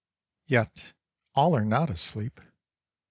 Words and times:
Yet 0.47 0.95
all 1.35 1.55
are 1.55 1.63
not 1.63 1.91
asleep. 1.91 2.41